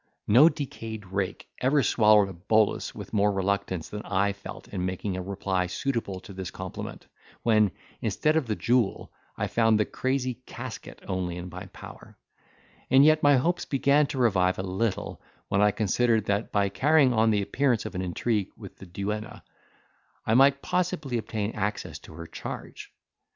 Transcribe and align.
No 0.25 0.49
decayed 0.49 1.05
rake 1.05 1.47
ever 1.61 1.83
swallowed 1.83 2.27
a 2.27 2.33
bolus 2.33 2.95
with 2.95 3.13
more 3.13 3.31
reluctance 3.31 3.87
than 3.87 4.01
I 4.01 4.33
felt 4.33 4.67
in 4.69 4.83
making 4.83 5.15
a 5.15 5.21
reply 5.21 5.67
suitable 5.67 6.19
to 6.21 6.33
this 6.33 6.49
compliment, 6.49 7.05
when, 7.43 7.69
instead 8.01 8.35
of 8.35 8.47
the 8.47 8.55
jewel, 8.55 9.11
I 9.37 9.45
found 9.45 9.79
the 9.79 9.85
crazy 9.85 10.41
casket 10.47 11.03
only 11.07 11.37
in 11.37 11.49
my 11.49 11.67
power; 11.67 12.17
and 12.89 13.05
yet 13.05 13.21
my 13.21 13.37
hopes 13.37 13.63
began 13.65 14.07
to 14.07 14.17
revive 14.17 14.57
a 14.57 14.63
little, 14.63 15.21
when 15.49 15.61
I 15.61 15.69
considered, 15.69 16.25
that, 16.25 16.51
by 16.51 16.69
carrying 16.69 17.13
on 17.13 17.29
the 17.29 17.43
appearance 17.43 17.85
of 17.85 17.93
an 17.93 18.01
intrigue 18.01 18.49
with 18.57 18.77
the 18.77 18.87
duenna, 18.87 19.43
I 20.25 20.33
might 20.33 20.63
possibly 20.63 21.19
obtain 21.19 21.51
access 21.51 21.99
to 21.99 22.15
her 22.15 22.25
charge. 22.25 22.91